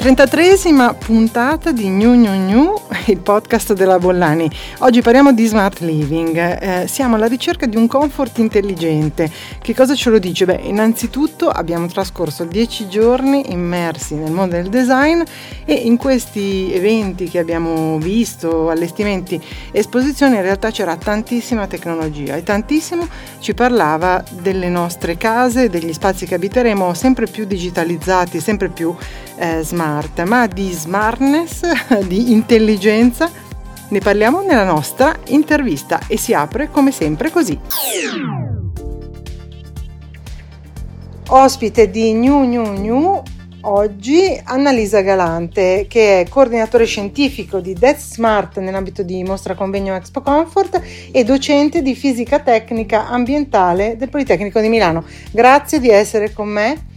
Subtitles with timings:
[0.00, 4.50] 33esima puntata di New New New, il podcast della Bollani.
[4.78, 6.38] Oggi parliamo di smart living.
[6.38, 9.30] Eh, siamo alla ricerca di un comfort intelligente.
[9.60, 10.46] Che cosa ce lo dice?
[10.46, 15.20] Beh, innanzitutto abbiamo trascorso dieci giorni immersi nel mondo del design
[15.66, 19.38] e in questi eventi che abbiamo visto, allestimenti,
[19.70, 23.06] esposizioni, in realtà c'era tantissima tecnologia e tantissimo
[23.38, 28.96] ci parlava delle nostre case, degli spazi che abiteremo sempre più digitalizzati, sempre più
[29.40, 31.62] eh, smart, ma di smartness,
[32.06, 33.30] di intelligenza,
[33.88, 37.58] ne parliamo nella nostra intervista e si apre come sempre così.
[41.28, 43.22] Ospite di New New New
[43.62, 50.20] oggi Annalisa Galante, che è coordinatore scientifico di Death Smart nell'ambito di Mostra Convegno Expo
[50.20, 55.04] Comfort e docente di fisica tecnica ambientale del Politecnico di Milano.
[55.30, 56.88] Grazie di essere con me.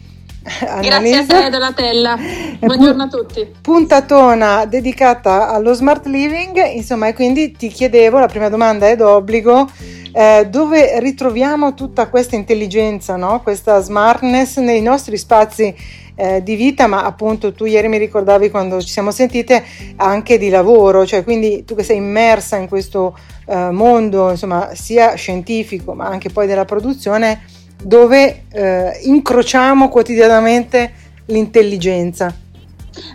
[0.44, 2.18] Grazie a te Donatella,
[2.60, 3.50] buongiorno a tutti.
[3.62, 9.70] Puntatona dedicata allo smart living, insomma, e quindi ti chiedevo, la prima domanda è d'obbligo,
[10.12, 13.42] eh, dove ritroviamo tutta questa intelligenza, no?
[13.42, 15.74] questa smartness nei nostri spazi
[16.16, 19.64] eh, di vita, ma appunto tu ieri mi ricordavi quando ci siamo sentite
[19.96, 25.16] anche di lavoro, cioè quindi tu che sei immersa in questo eh, mondo, insomma, sia
[25.16, 27.42] scientifico ma anche poi della produzione,
[27.84, 30.94] dove eh, incrociamo quotidianamente
[31.28, 32.34] l'intelligenza.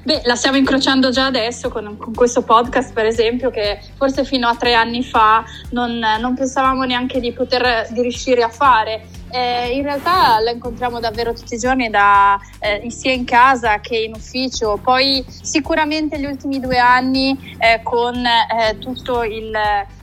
[0.02, 4.48] Beh, la stiamo incrociando già adesso con, con, questo podcast, per esempio, che forse fino
[4.48, 9.06] a tre anni fa non, non pensavamo neanche di poter di riuscire a fare.
[9.30, 13.98] Eh, in realtà la incontriamo davvero tutti i giorni, da, eh, sia in casa che
[13.98, 14.80] in ufficio.
[14.82, 19.53] Poi sicuramente gli ultimi due anni eh, con eh, tutto il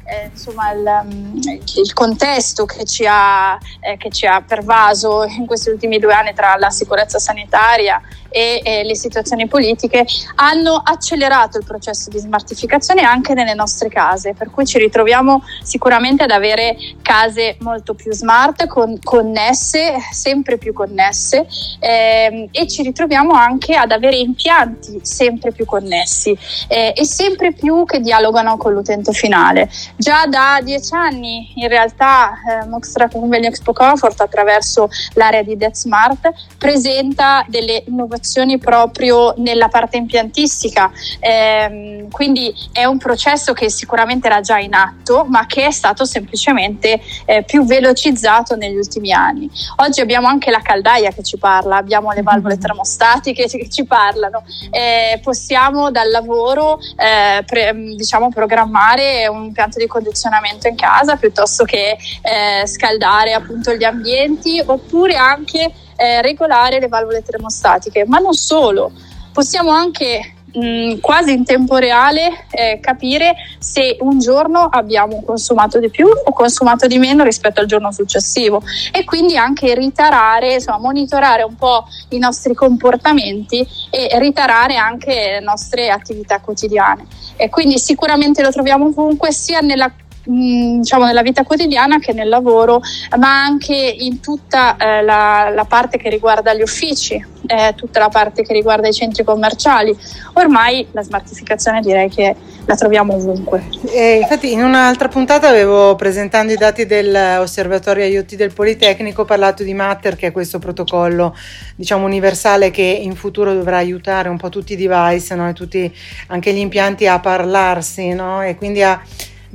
[0.06, 1.38] eh, insomma, il, mm,
[1.78, 6.34] il, contesto che ci, ha, eh, che ci, ha, pervaso in questi ultimi due anni
[6.34, 8.00] tra la sicurezza sanitaria
[8.36, 14.34] e, e le situazioni politiche hanno accelerato il processo di smartificazione anche nelle nostre case,
[14.34, 20.74] per cui ci ritroviamo sicuramente ad avere case molto più smart, con, connesse, sempre più
[20.74, 21.48] connesse
[21.80, 27.86] ehm, e ci ritroviamo anche ad avere impianti sempre più connessi eh, e sempre più
[27.86, 29.70] che dialogano con l'utente finale.
[29.96, 35.76] Già da dieci anni in realtà eh, Moxtra Convegno Expo Comfort attraverso l'area di Death
[35.76, 38.24] Smart presenta delle innovazioni
[38.58, 45.26] proprio nella parte impiantistica, eh, quindi è un processo che sicuramente era già in atto
[45.30, 49.50] ma che è stato semplicemente eh, più velocizzato negli ultimi anni.
[49.78, 54.44] Oggi abbiamo anche la caldaia che ci parla, abbiamo le valvole termostatiche che ci parlano,
[54.72, 61.16] eh, possiamo dal lavoro eh, pre, diciamo, programmare un impianto di di condizionamento in casa
[61.16, 68.06] piuttosto che eh, scaldare appunto gli ambienti oppure anche eh, regolare le valvole termostatiche.
[68.06, 68.92] Ma non solo,
[69.32, 75.90] possiamo anche mh, quasi in tempo reale eh, capire se un giorno abbiamo consumato di
[75.90, 78.62] più o consumato di meno rispetto al giorno successivo
[78.92, 85.40] e quindi anche ritarare, insomma, monitorare un po' i nostri comportamenti e ritarare anche le
[85.42, 87.06] nostre attività quotidiane.
[87.38, 89.92] E quindi sicuramente lo troviamo ovunque, sia nella
[90.26, 92.82] Diciamo nella vita quotidiana che nel lavoro,
[93.18, 98.10] ma anche in tutta eh, la, la, parte che riguarda gli uffici, eh, tutta la
[98.10, 99.96] parte che riguarda i centri commerciali.
[100.34, 102.36] Ormai la smartificazione direi che
[102.66, 103.64] la troviamo ovunque.
[103.92, 109.74] E infatti in un'altra puntata avevo presentando i dati dell'osservatorio IoT del Politecnico parlato di
[109.74, 111.36] Matter che è questo protocollo
[111.76, 115.48] diciamo universale che in futuro dovrà aiutare un po' tutti i device no?
[115.48, 115.94] e tutti
[116.28, 118.42] anche gli impianti a parlarsi no?
[118.42, 119.00] e quindi a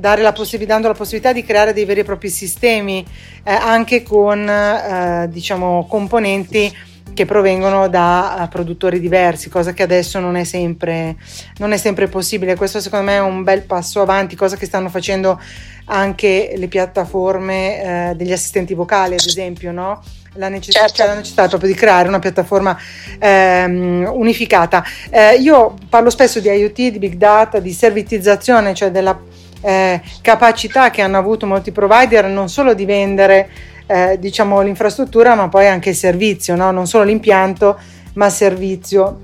[0.00, 0.34] la
[0.66, 3.04] dando la possibilità di creare dei veri e propri sistemi
[3.44, 10.18] eh, anche con eh, diciamo, componenti che provengono da uh, produttori diversi, cosa che adesso
[10.20, 11.16] non è, sempre,
[11.58, 12.56] non è sempre possibile.
[12.56, 15.40] Questo secondo me è un bel passo avanti, cosa che stanno facendo
[15.86, 20.03] anche le piattaforme eh, degli assistenti vocali, ad esempio, no?
[20.34, 21.04] La necessità, certo.
[21.04, 22.78] la necessità, proprio di creare una piattaforma
[23.18, 24.84] ehm, unificata.
[25.10, 29.20] Eh, io parlo spesso di IoT, di big data, di servitizzazione, cioè della
[29.60, 33.48] eh, capacità che hanno avuto molti provider non solo di vendere
[33.86, 36.71] eh, diciamo, l'infrastruttura ma poi anche il servizio, no?
[36.71, 37.78] non solo l'impianto
[38.15, 39.21] ma il servizio.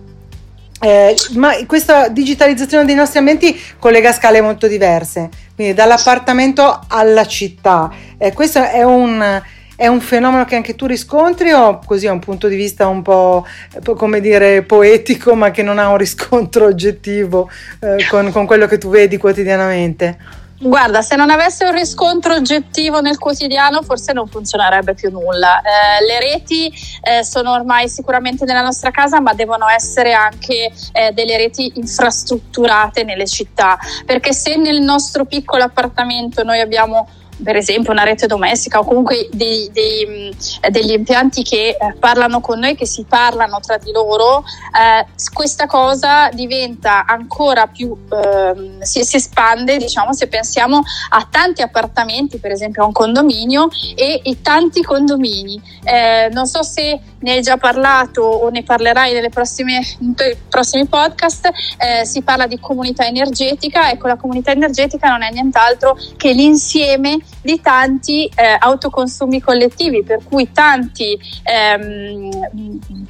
[0.78, 7.90] Eh, ma questa digitalizzazione dei nostri ambienti collega scale molto diverse, quindi dall'appartamento alla città.
[8.18, 9.42] Eh, questo è un,
[9.76, 13.02] è un fenomeno che anche tu riscontri o così è un punto di vista un
[13.02, 13.46] po'
[13.94, 17.50] come dire poetico ma che non ha un riscontro oggettivo
[17.80, 20.44] eh, con, con quello che tu vedi quotidianamente?
[20.58, 25.60] Guarda, se non avesse un riscontro oggettivo nel quotidiano, forse non funzionerebbe più nulla.
[25.60, 26.72] Eh, le reti
[27.02, 33.04] eh, sono ormai sicuramente nella nostra casa, ma devono essere anche eh, delle reti infrastrutturate
[33.04, 33.76] nelle città,
[34.06, 37.06] perché se nel nostro piccolo appartamento noi abbiamo
[37.42, 40.34] per esempio una rete domestica o comunque dei, dei,
[40.70, 45.66] degli impianti che eh, parlano con noi, che si parlano tra di loro, eh, questa
[45.66, 52.52] cosa diventa ancora più, eh, si, si, espande diciamo se pensiamo a tanti appartamenti, per
[52.52, 55.60] esempio a un condominio e, e tanti condomini.
[55.84, 60.86] Eh, non so se ne hai già parlato o ne parlerai nelle prossime, nei prossimi
[60.86, 66.32] podcast, eh, si parla di comunità energetica, ecco la comunità energetica non è nient'altro che
[66.32, 72.30] l'insieme di tanti eh, autoconsumi collettivi, per cui tanti ehm,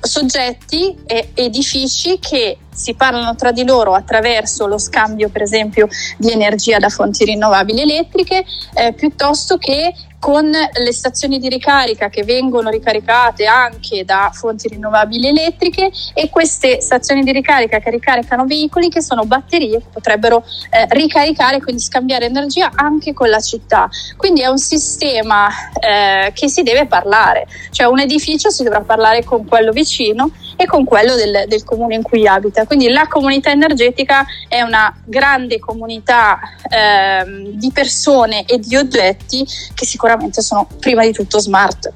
[0.00, 5.88] soggetti e edifici che si parlano tra di loro attraverso lo scambio, per esempio,
[6.18, 8.44] di energia da fonti rinnovabili elettriche,
[8.74, 15.28] eh, piuttosto che con le stazioni di ricarica che vengono ricaricate anche da fonti rinnovabili
[15.28, 20.86] elettriche e queste stazioni di ricarica che ricaricano veicoli che sono batterie che potrebbero eh,
[20.90, 23.88] ricaricare, quindi scambiare energia anche con la città.
[24.16, 25.48] Quindi è un sistema
[25.78, 30.66] eh, che si deve parlare, cioè un edificio si dovrà parlare con quello vicino e
[30.66, 32.66] con quello del, del comune in cui abita.
[32.66, 36.38] Quindi la comunità energetica è una grande comunità
[36.68, 41.92] eh, di persone e di oggetti che sicuramente sono prima di tutto smart.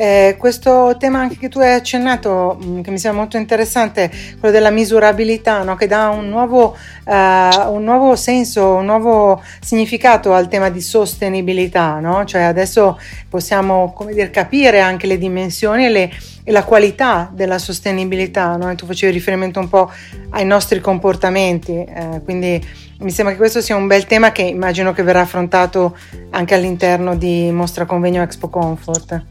[0.00, 4.08] Eh, questo tema anche che tu hai accennato, mm, che mi sembra molto interessante,
[4.38, 5.74] quello della misurabilità, no?
[5.74, 11.98] che dà un nuovo, uh, un nuovo, senso, un nuovo significato al tema di sostenibilità.
[11.98, 12.24] No?
[12.24, 12.96] Cioè adesso
[13.28, 16.10] possiamo dire, capire anche le dimensioni e, le,
[16.48, 18.56] e la qualità della sostenibilità.
[18.56, 18.74] No?
[18.74, 19.92] tu facevi riferimento un po'
[20.30, 22.66] ai nostri comportamenti, eh, quindi
[23.00, 25.94] mi sembra che questo sia un bel tema che immagino che verrà affrontato
[26.30, 29.24] anche all'interno di Mostra Convegno Expo Comfort.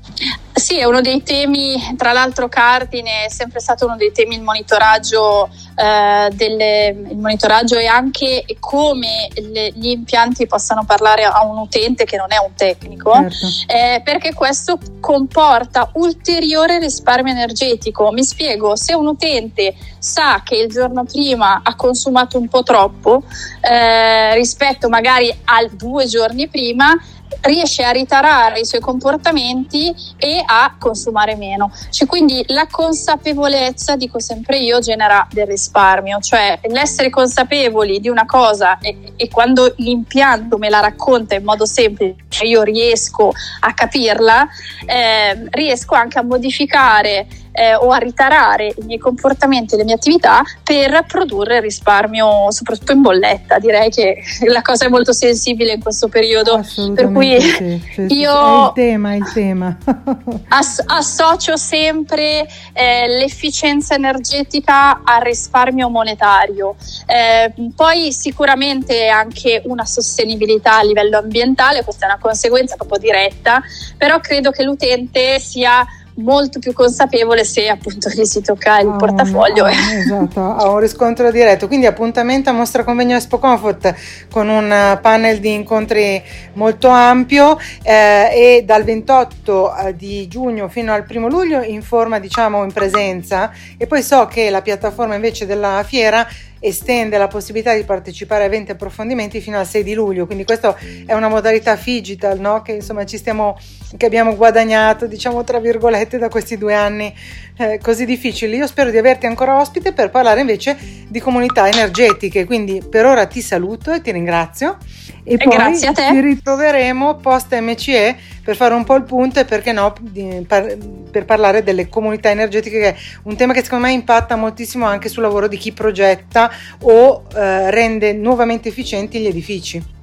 [0.53, 4.41] Sì, è uno dei temi, tra l'altro cardine, è sempre stato uno dei temi il
[4.41, 11.57] monitoraggio, eh, delle, il monitoraggio e anche come le, gli impianti possano parlare a un
[11.59, 13.45] utente che non è un tecnico, certo.
[13.67, 18.11] eh, perché questo comporta ulteriore risparmio energetico.
[18.11, 23.23] Mi spiego, se un utente sa che il giorno prima ha consumato un po' troppo
[23.61, 26.93] eh, rispetto magari a due giorni prima,
[27.41, 31.71] riesce a ritarare i suoi comportamenti e a consumare meno.
[31.89, 38.25] Cioè, quindi la consapevolezza, dico sempre io, genera del risparmio, cioè l'essere consapevoli di una
[38.25, 43.31] cosa e, e quando l'impianto me la racconta in modo semplice, io riesco
[43.61, 44.47] a capirla,
[44.85, 47.27] eh, riesco anche a modificare
[47.57, 52.91] eh, o a ritarare i miei comportamenti e le mie attività per produrre risparmio, soprattutto
[52.91, 53.57] in bolletta.
[53.57, 56.63] Direi che la cosa è molto sensibile in questo periodo.
[56.93, 59.77] Per cui sì, sì, io è il tema, è il tema.
[60.49, 66.75] ass- associo sempre eh, l'efficienza energetica al risparmio monetario.
[67.07, 73.63] Eh, poi sicuramente anche una sostenibilità a livello ambientale, questa è una conseguenza proprio diretta,
[73.97, 75.83] però credo che l'utente sia
[76.17, 79.63] molto più consapevole se appunto gli si tocca il oh, portafoglio.
[79.63, 81.67] No, esatto, ha un riscontro diretto.
[81.67, 83.93] Quindi appuntamento a Mostra Convegno Expo Comfort
[84.31, 86.21] con un panel di incontri
[86.53, 92.19] molto ampio eh, e dal 28 eh, di giugno fino al primo luglio in forma
[92.19, 96.27] diciamo in presenza e poi so che la piattaforma invece della fiera
[96.59, 100.75] estende la possibilità di partecipare a eventi approfondimenti fino al 6 di luglio, quindi questa
[101.05, 102.61] è una modalità digital no?
[102.61, 103.57] che insomma stiamo,
[103.95, 107.13] che abbiamo guadagnato diciamo tra virgolette da questi due anni
[107.57, 108.57] eh, così difficili.
[108.57, 113.25] Io spero di averti ancora ospite per parlare invece di comunità energetiche, quindi per ora
[113.25, 114.77] ti saluto e ti ringrazio
[115.23, 119.71] e, e poi ci ritroveremo post MCE per fare un po' il punto e perché
[119.73, 120.77] no di, per,
[121.11, 125.09] per parlare delle comunità energetiche che è un tema che secondo me impatta moltissimo anche
[125.09, 126.49] sul lavoro di chi progetta
[126.83, 129.95] o eh, rende nuovamente efficienti gli edifici.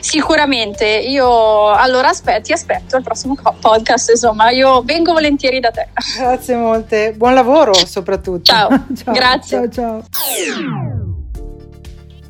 [0.00, 5.88] Sicuramente, io allora aspetti, ti aspetto al prossimo podcast, insomma, io vengo volentieri da te.
[6.16, 8.42] Grazie molte, buon lavoro soprattutto.
[8.42, 9.68] Ciao, ciao grazie.
[9.70, 11.09] Ciao, ciao.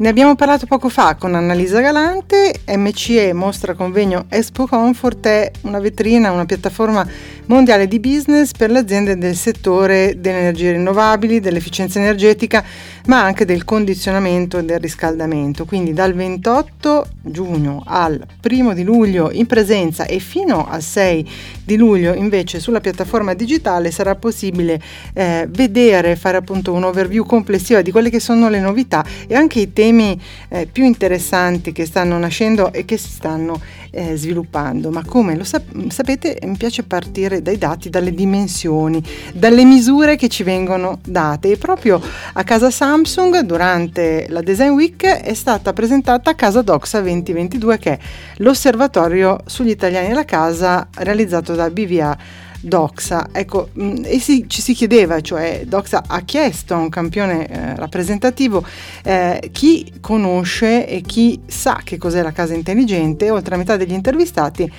[0.00, 5.78] Ne abbiamo parlato poco fa con Annalisa Galante, MCE Mostra Convegno Expo Comfort è una
[5.78, 7.07] vetrina, una piattaforma
[7.45, 12.64] mondiale di business per le aziende del settore delle energie rinnovabili, dell'efficienza energetica,
[13.09, 15.66] ma anche del condizionamento e del riscaldamento.
[15.66, 21.30] Quindi dal 28 giugno al 1 di luglio in presenza e fino al 6
[21.62, 24.80] di luglio invece sulla piattaforma digitale sarà possibile
[25.12, 29.61] eh, vedere, fare appunto un overview complessiva di quelle che sono le novità e anche
[29.61, 34.91] i temi temi eh, più interessanti che stanno nascendo e che si stanno eh, sviluppando.
[34.91, 39.03] Ma come lo sap- sapete, mi piace partire dai dati, dalle dimensioni,
[39.35, 41.51] dalle misure che ci vengono date.
[41.51, 42.01] E proprio
[42.33, 47.99] a casa Samsung, durante la Design Week, è stata presentata Casa Doxa 2022, che è
[48.37, 53.29] l'osservatorio sugli italiani e la casa realizzato da BVA Doxa.
[53.33, 57.76] Ecco, mm, e si, ci si chiedeva, cioè Doxa ha chiesto a un campione eh,
[57.76, 58.64] rappresentativo
[59.02, 63.93] eh, chi conosce e chi sa che cos'è la casa intelligente, oltre a metà degli
[63.93, 64.71] intervistati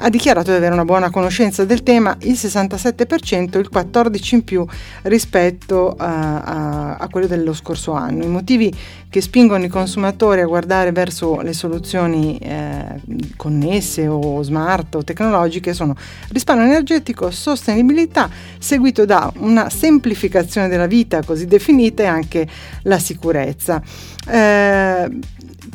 [0.00, 4.64] ha dichiarato di avere una buona conoscenza del tema, il 67%, il 14% in più
[5.02, 8.24] rispetto a, a, a, quello dello scorso anno.
[8.24, 8.72] I motivi
[9.08, 13.00] che spingono i consumatori a guardare verso le soluzioni eh,
[13.36, 15.96] connesse o smart o tecnologiche sono
[16.28, 22.46] risparmio energetico, sostenibilità, seguito da una semplificazione della vita così definita e anche
[22.82, 23.82] la sicurezza.
[24.28, 25.10] Eh,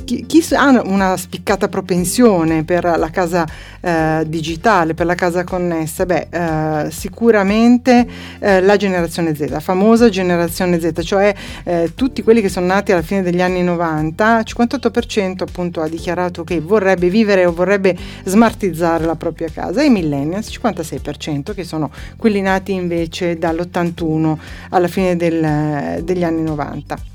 [0.03, 3.45] chi, chi, ha una spiccata propensione per la casa
[3.81, 6.05] eh, digitale, per la casa connessa?
[6.05, 8.07] Beh, eh, sicuramente
[8.39, 11.33] eh, la generazione Z, la famosa generazione Z, cioè
[11.63, 15.87] eh, tutti quelli che sono nati alla fine degli anni 90, il 58% appunto ha
[15.87, 21.63] dichiarato che vorrebbe vivere o vorrebbe smartizzare la propria casa e i millennials, 56% che
[21.63, 24.37] sono quelli nati invece dall'81
[24.69, 27.12] alla fine del, degli anni 90.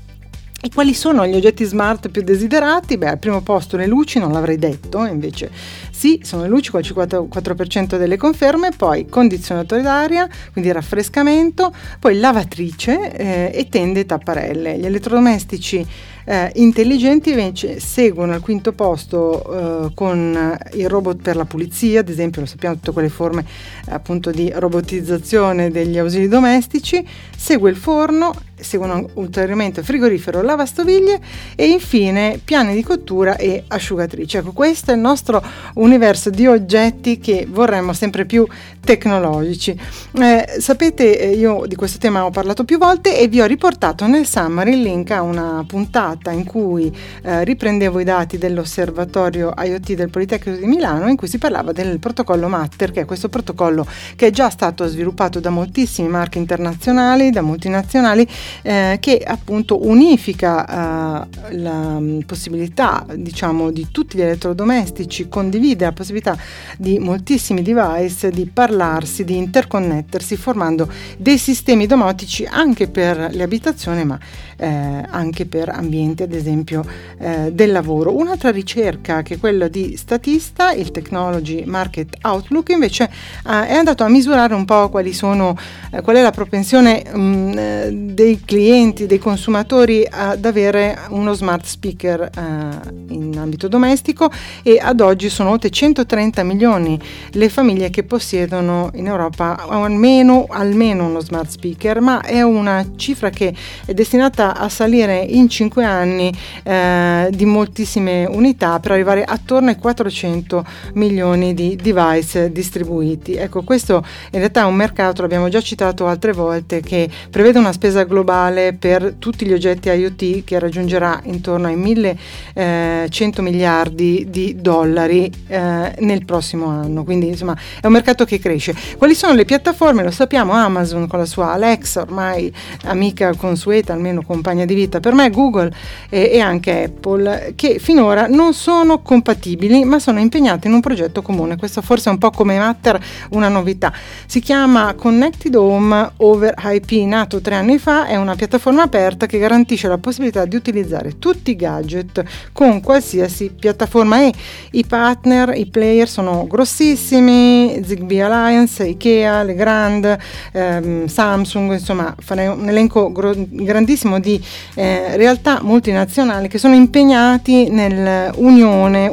[0.61, 2.97] E quali sono gli oggetti smart più desiderati?
[2.97, 5.49] Beh, al primo posto le luci, non l'avrei detto, invece
[5.89, 12.19] sì, sono le luci con il 54% delle conferme, poi condizionatore d'aria, quindi raffrescamento, poi
[12.19, 14.77] lavatrice eh, e tende e tapparelle.
[14.77, 15.85] Gli elettrodomestici
[16.25, 22.09] eh, intelligenti invece seguono al quinto posto eh, con il robot per la pulizia, ad
[22.09, 23.45] esempio lo sappiamo tutte quelle forme
[23.89, 31.19] appunto di robotizzazione degli ausili domestici, segue il forno, seguono ulteriormente frigorifero, lavastoviglie
[31.55, 34.39] e infine piani di cottura e asciugatrice.
[34.39, 35.43] Ecco, questo è il nostro
[35.75, 38.47] universo di oggetti che vorremmo sempre più
[38.79, 39.77] tecnologici.
[40.13, 44.07] Eh, sapete, eh, io di questo tema ho parlato più volte e vi ho riportato
[44.07, 49.93] nel summary il link a una puntata in cui eh, riprendevo i dati dell'osservatorio IoT
[49.93, 53.85] del Politecnico di Milano in cui si parlava del protocollo Matter, che è questo protocollo
[54.15, 58.27] che è già stato sviluppato da moltissimi marchi internazionali, da multinazionali,
[58.61, 65.91] eh, che appunto unifica eh, la mm, possibilità, diciamo, di tutti gli elettrodomestici, condivide la
[65.91, 66.37] possibilità
[66.77, 74.05] di moltissimi device di parlarsi, di interconnettersi, formando dei sistemi domotici anche per le abitazioni,
[74.05, 74.19] ma
[74.57, 74.67] eh,
[75.09, 76.83] anche per ambienti, ad esempio,
[77.17, 78.15] eh, del lavoro.
[78.15, 84.03] Un'altra ricerca che è quella di Statista, il Technology Market Outlook, invece eh, è andato
[84.03, 85.57] a misurare un po' quali sono,
[85.91, 88.13] eh, qual è la propensione mh, mm, eh,
[88.45, 94.31] clienti, dei consumatori ad avere uno smart speaker eh, in ambito domestico
[94.63, 96.99] e ad oggi sono oltre 130 milioni
[97.31, 103.29] le famiglie che possiedono in Europa almeno, almeno uno smart speaker, ma è una cifra
[103.29, 103.53] che
[103.85, 109.75] è destinata a salire in 5 anni eh, di moltissime unità per arrivare attorno ai
[109.75, 113.33] 400 milioni di device distribuiti.
[113.33, 117.71] Ecco, questo in realtà è un mercato, l'abbiamo già citato altre volte, che prevede una
[117.71, 118.28] spesa globale
[118.77, 126.25] per tutti gli oggetti IoT che raggiungerà intorno ai 1100 miliardi di dollari eh, nel
[126.25, 127.03] prossimo anno.
[127.03, 128.75] Quindi insomma è un mercato che cresce.
[128.97, 130.03] Quali sono le piattaforme?
[130.03, 135.13] Lo sappiamo, Amazon con la sua Alexa, ormai amica consueta, almeno compagna di vita per
[135.13, 135.73] me, Google
[136.09, 141.23] e, e anche Apple, che finora non sono compatibili ma sono impegnate in un progetto
[141.23, 141.57] comune.
[141.57, 143.91] Questo forse è un po' come Matter una novità.
[144.27, 149.37] Si chiama Connected Home over IP, nato tre anni fa, è una piattaforma aperta che
[149.37, 154.21] garantisce la possibilità di utilizzare tutti i gadget con qualsiasi piattaforma.
[154.21, 154.33] E
[154.71, 160.17] i partner, i player sono grossissimi, Zigbee Alliance, Ikea, Legrand,
[160.51, 164.41] ehm, Samsung, insomma farei un elenco gro- grandissimo di
[164.75, 169.07] eh, realtà multinazionali che sono impegnati nell'unione,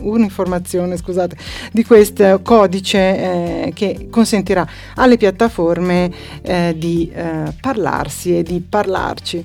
[0.00, 1.36] uniformazione scusate,
[1.72, 6.10] di questo codice eh, che consentirà alle piattaforme
[6.42, 9.44] eh, di eh, parlarsi e di parlarci.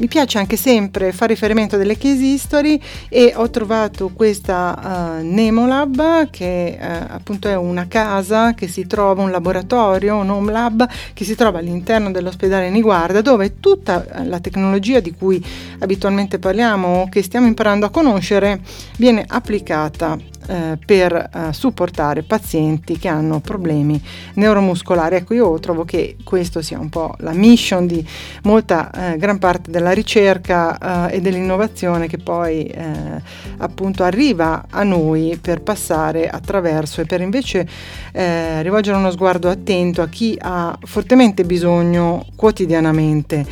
[0.00, 6.30] Mi piace anche sempre fare riferimento delle case history e ho trovato questa uh, Nemolab
[6.30, 11.24] che uh, appunto è una casa che si trova, un laboratorio, un home lab che
[11.24, 15.44] si trova all'interno dell'ospedale Niguarda dove tutta la tecnologia di cui
[15.80, 18.60] abitualmente parliamo, che stiamo imparando a conoscere,
[18.96, 24.02] viene applicata eh, per eh, supportare pazienti che hanno problemi
[24.34, 25.16] neuromuscolari.
[25.16, 28.04] Ecco, io trovo che questo sia un po' la mission di
[28.44, 33.22] molta eh, gran parte della ricerca eh, e dell'innovazione che poi eh,
[33.58, 37.68] appunto arriva a noi per passare attraverso e per invece
[38.12, 43.46] rivolgere uno sguardo attento a chi ha fortemente bisogno quotidianamente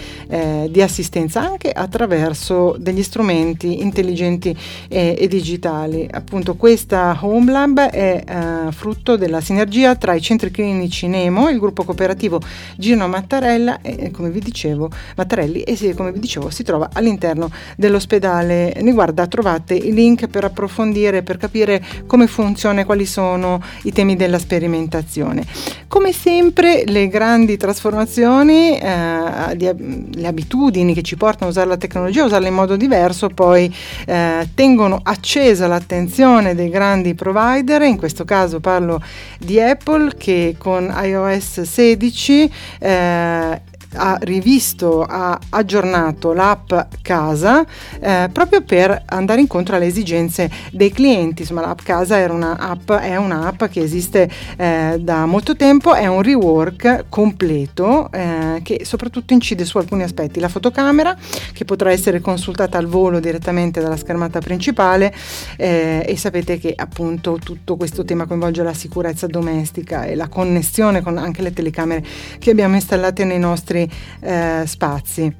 [0.68, 4.56] di assistenza anche attraverso degli strumenti intelligenti
[4.88, 6.08] e, e digitali.
[6.10, 11.58] Appunto questa Home Lab è eh, frutto della sinergia tra i centri clinici Nemo, il
[11.58, 12.40] gruppo cooperativo
[12.76, 18.76] Gino Mattarella e come vi dicevo Mattarelli e come vi dicevo si trova all'interno dell'ospedale.
[18.80, 24.14] Niguarda trovate i link per approfondire per capire come funziona e quali sono i temi
[24.14, 25.44] della sperimentazione.
[25.88, 32.22] Come sempre le grandi trasformazioni eh, le abitudini che ci portano a usare la tecnologia
[32.22, 33.74] a usarla in modo diverso poi
[34.06, 39.02] eh, tengono accesa l'attenzione dei grandi provider in questo caso parlo
[39.38, 43.60] di Apple che con iOS 16 eh,
[43.94, 47.64] ha rivisto, ha aggiornato l'app Casa
[48.00, 51.42] eh, proprio per andare incontro alle esigenze dei clienti.
[51.42, 56.22] Insomma, l'app Casa una app, è un'app che esiste eh, da molto tempo, è un
[56.22, 60.40] rework completo eh, che soprattutto incide su alcuni aspetti.
[60.40, 61.16] La fotocamera
[61.52, 65.14] che potrà essere consultata al volo direttamente dalla schermata principale
[65.56, 71.02] eh, e sapete che appunto tutto questo tema coinvolge la sicurezza domestica e la connessione
[71.02, 72.04] con anche le telecamere
[72.38, 75.36] che abbiamo installate nei nostri nostri eh, spazi.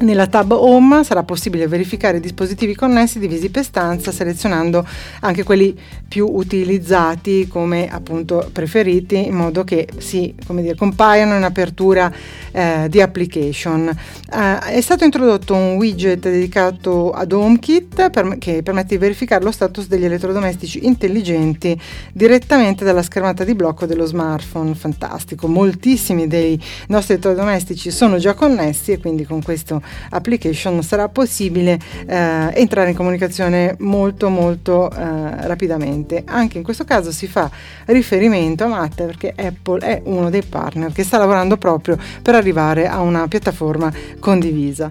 [0.00, 4.86] Nella tab Home sarà possibile verificare i dispositivi connessi divisi per stanza selezionando
[5.20, 5.76] anche quelli
[6.06, 12.12] più utilizzati come appunto preferiti in modo che si dire, compaiano in apertura
[12.52, 13.88] eh, di application.
[13.88, 19.50] Eh, è stato introdotto un widget dedicato ad HomeKit per, che permette di verificare lo
[19.50, 21.78] status degli elettrodomestici intelligenti
[22.12, 24.76] direttamente dalla schermata di blocco dello smartphone.
[24.76, 29.77] Fantastico, moltissimi dei nostri elettrodomestici sono già connessi e quindi con questo
[30.10, 36.22] application sarà possibile eh, entrare in comunicazione molto molto eh, rapidamente.
[36.24, 37.50] Anche in questo caso si fa
[37.86, 42.86] riferimento a Matte perché Apple è uno dei partner che sta lavorando proprio per arrivare
[42.86, 44.90] a una piattaforma condivisa.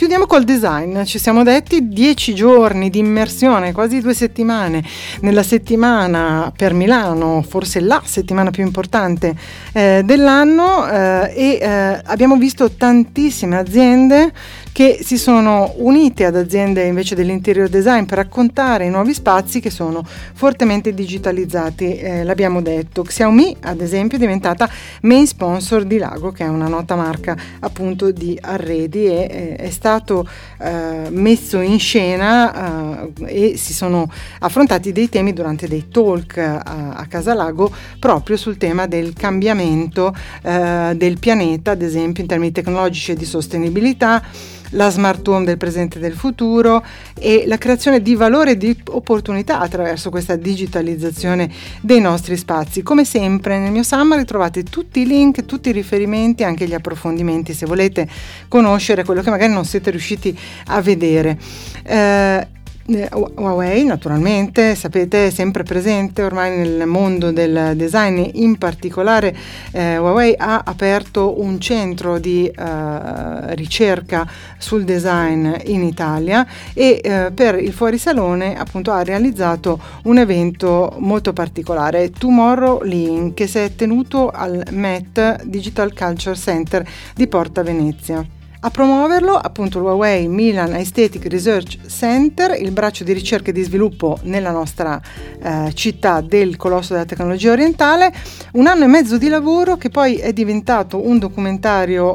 [0.00, 4.82] Chiudiamo col design, ci siamo detti 10 giorni di immersione, quasi due settimane,
[5.20, 9.34] nella settimana per Milano, forse la settimana più importante
[9.74, 14.32] eh, dell'anno eh, e eh, abbiamo visto tantissime aziende
[14.72, 19.70] che si sono unite ad aziende invece dell'interior design per raccontare i nuovi spazi che
[19.70, 20.04] sono
[20.34, 23.02] fortemente digitalizzati, eh, l'abbiamo detto.
[23.02, 24.68] Xiaomi ad esempio è diventata
[25.02, 29.70] main sponsor di Lago che è una nota marca appunto di arredi e eh, è
[29.70, 30.26] stato
[30.58, 36.92] eh, messo in scena eh, e si sono affrontati dei temi durante dei talk a,
[36.94, 42.52] a Casa Lago proprio sul tema del cambiamento eh, del pianeta ad esempio in termini
[42.52, 44.22] tecnologici e di sostenibilità
[44.70, 48.76] la smart home del presente e del futuro e la creazione di valore e di
[48.90, 52.82] opportunità attraverso questa digitalizzazione dei nostri spazi.
[52.82, 57.52] Come sempre nel mio summary trovate tutti i link, tutti i riferimenti, anche gli approfondimenti
[57.52, 58.08] se volete
[58.48, 61.38] conoscere quello che magari non siete riusciti a vedere.
[61.82, 62.46] Eh,
[62.90, 69.36] Huawei naturalmente, sapete, è sempre presente ormai nel mondo del design, in particolare
[69.70, 77.30] eh, Huawei ha aperto un centro di eh, ricerca sul design in Italia e eh,
[77.32, 83.74] per il fuorisalone appunto ha realizzato un evento molto particolare, Tomorrow Link, che si è
[83.74, 88.38] tenuto al MET Digital Culture Center di Porta Venezia.
[88.62, 93.62] A promuoverlo appunto il Huawei Milan Aesthetic Research Center, il braccio di ricerca e di
[93.62, 95.00] sviluppo nella nostra
[95.42, 98.12] eh, città del colosso della tecnologia orientale,
[98.52, 102.14] un anno e mezzo di lavoro che poi è diventato un documentario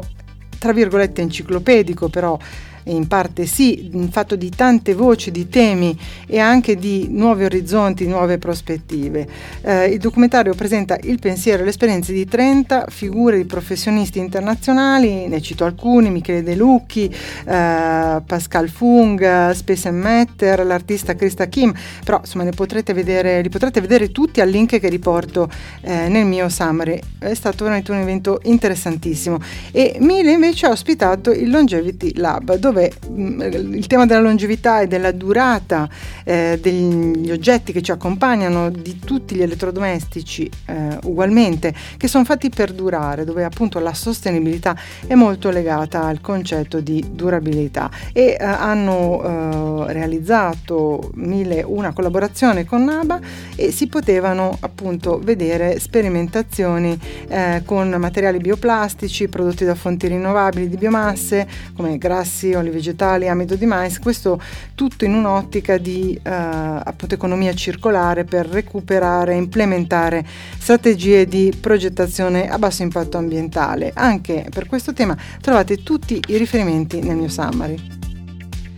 [0.56, 2.38] tra virgolette enciclopedico però
[2.86, 5.96] in parte sì, fatto di tante voci, di temi
[6.26, 9.26] e anche di nuovi orizzonti, nuove prospettive.
[9.62, 15.26] Eh, il documentario presenta il pensiero e le esperienze di 30 figure di professionisti internazionali,
[15.28, 21.72] ne cito alcuni, Michele De Lucchi, eh, Pascal Fung, Space Matter, l'artista Krista Kim,
[22.04, 26.26] però insomma ne potrete vedere, li potrete vedere tutti al link che riporto eh, nel
[26.26, 26.98] mio summary.
[27.18, 29.38] È stato veramente un evento interessantissimo
[29.72, 33.40] e Mille invece ha ospitato il Longevity Lab dove dove mh, mm,
[33.74, 35.88] il tema della longevità e della durata
[36.24, 42.50] eh, degli oggetti che ci accompagnano, di tutti gli elettrodomestici eh, ugualmente, che sono fatti
[42.50, 47.90] per durare, dove appunto la sostenibilità è molto legata al concetto di durabilità.
[48.12, 53.20] E eh, hanno eh, realizzato mille, una collaborazione con NABA
[53.56, 60.76] e si potevano appunto vedere sperimentazioni eh, con materiali bioplastici prodotti da fonti rinnovabili di
[60.76, 64.40] biomasse come grassi, oli vegetali, amido di mais, questo
[64.74, 70.24] tutto in un'ottica di eh, economia circolare per recuperare e implementare
[70.58, 73.92] strategie di progettazione a basso impatto ambientale.
[73.94, 77.95] Anche per questo tema trovate tutti i riferimenti nel mio summary.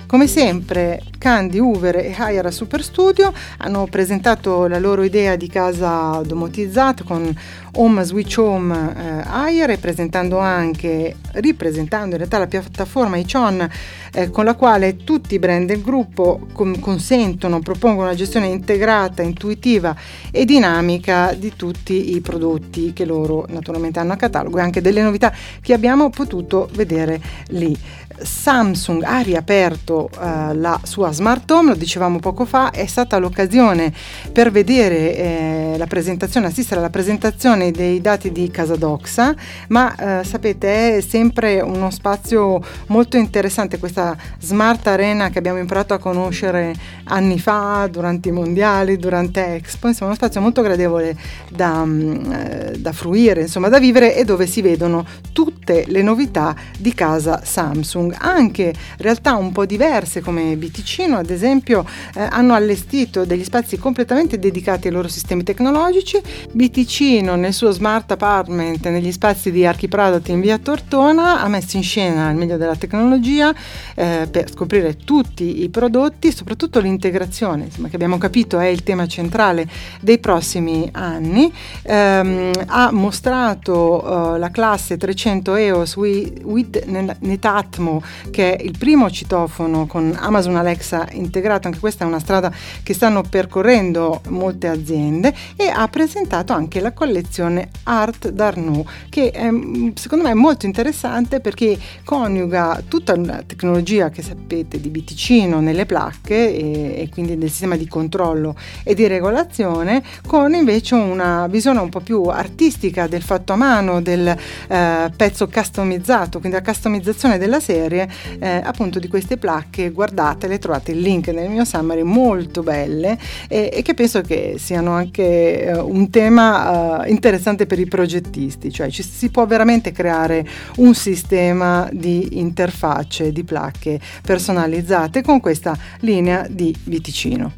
[0.09, 6.23] Come sempre, Candy, Hoover e Hire Super Studio hanno presentato la loro idea di casa
[6.25, 7.31] domotizzata con
[7.75, 13.69] Home Switch Home eh, Hire, presentando anche, ripresentando in realtà la piattaforma iChon
[14.15, 19.21] eh, con la quale tutti i brand del gruppo com- consentono, propongono una gestione integrata,
[19.21, 19.95] intuitiva
[20.31, 25.03] e dinamica di tutti i prodotti che loro naturalmente hanno a catalogo e anche delle
[25.03, 27.77] novità che abbiamo potuto vedere lì.
[28.21, 33.93] Samsung ha riaperto uh, la sua smart home, lo dicevamo poco fa, è stata l'occasione
[34.33, 39.35] per vedere eh, la presentazione, assistere alla presentazione dei dati di Casadoxa,
[39.69, 45.95] ma eh, sapete è sempre uno spazio molto interessante questa smart arena che abbiamo imparato
[45.95, 51.17] a conoscere anni fa durante i mondiali, durante Expo, insomma uno spazio molto gradevole
[51.51, 56.55] da, mm, eh, da fruire, insomma da vivere e dove si vedono tutte le novità
[56.79, 58.08] di casa Samsung.
[58.09, 63.79] Samsung, anche realtà un po' diverse come Biticino ad esempio eh, hanno allestito degli spazi
[63.79, 66.21] completamente dedicati ai loro sistemi tecnologici.
[66.53, 71.83] Biticino nel suo smart apartment negli spazi di Archipradat in via Tortona ha messo in
[71.83, 73.55] scena il meglio della tecnologia
[73.95, 79.07] eh, per scoprire tutti i prodotti, soprattutto l'integrazione, insomma, che abbiamo capito è il tema
[79.07, 79.69] centrale
[80.01, 81.53] dei prossimi anni.
[81.85, 86.85] Um, ha mostrato uh, la classe 300 EOS with, with
[87.21, 87.98] Netatmo
[88.31, 92.95] che è il primo citofono con Amazon Alexa integrato, anche questa è una strada che
[92.95, 99.49] stanno percorrendo molte aziende, e ha presentato anche la collezione Art d'Arnaud, che è,
[99.95, 105.87] secondo me è molto interessante perché coniuga tutta la tecnologia che sapete di Biticino nelle
[105.87, 111.81] placche e, e quindi del sistema di controllo e di regolazione con invece una visione
[111.81, 117.39] un po' più artistica del fatto a mano, del eh, pezzo customizzato, quindi la customizzazione
[117.39, 122.03] della serie serie eh, appunto di queste placche, guardatele, trovate il link nel mio summary,
[122.03, 127.79] molto belle e, e che penso che siano anche eh, un tema eh, interessante per
[127.79, 130.47] i progettisti, cioè ci si può veramente creare
[130.77, 137.53] un sistema di interfacce di placche personalizzate con questa linea di Viticino.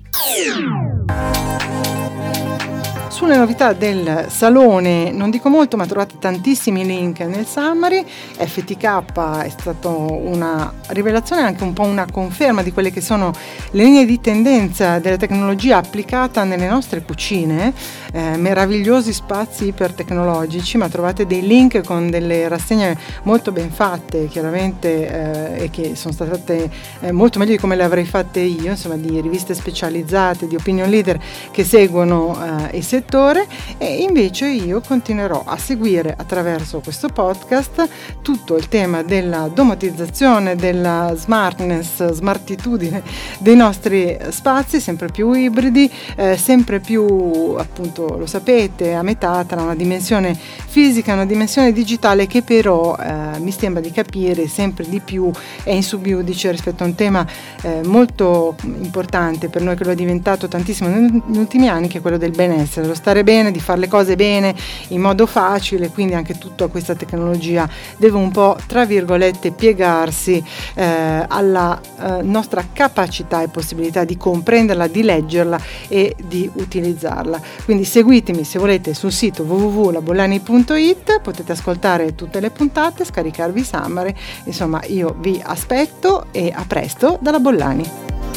[3.11, 8.05] Sulle novità del salone non dico molto, ma trovate tantissimi link nel summary.
[8.07, 13.33] FTK è stata una rivelazione, anche un po' una conferma di quelle che sono
[13.73, 17.75] le linee di tendenza della tecnologia applicata nelle nostre cucine.
[18.12, 25.57] Eh, meravigliosi spazi ipertecnologici, ma trovate dei link con delle rassegne molto ben fatte, chiaramente,
[25.59, 26.70] eh, e che sono state
[27.01, 30.88] eh, molto meglio di come le avrei fatte io, insomma, di riviste specializzate, di opinion
[30.88, 31.20] leader
[31.51, 32.38] che seguono
[32.70, 33.46] eh, i settori settore
[33.78, 37.88] e invece io continuerò a seguire attraverso questo podcast
[38.20, 43.02] tutto il tema della domatizzazione, della smartness, smartitudine
[43.38, 49.62] dei nostri spazi, sempre più ibridi, eh, sempre più appunto lo sapete a metà tra
[49.62, 54.86] una dimensione fisica e una dimensione digitale che però eh, mi sembra di capire sempre
[54.88, 55.30] di più
[55.62, 57.26] è in subiudice rispetto a un tema
[57.62, 62.00] eh, molto importante per noi che lo è diventato tantissimo negli ultimi anni che è
[62.00, 64.55] quello del benessere, lo stare bene, di fare le cose bene
[64.88, 70.42] in modo facile, quindi anche tutta questa tecnologia deve un po' tra virgolette piegarsi
[70.74, 77.40] eh, alla eh, nostra capacità e possibilità di comprenderla, di leggerla e di utilizzarla.
[77.64, 84.14] Quindi seguitemi se volete sul sito www.labollani.it, potete ascoltare tutte le puntate, scaricarvi i summary,
[84.44, 88.29] insomma io vi aspetto e a presto dalla Bollani.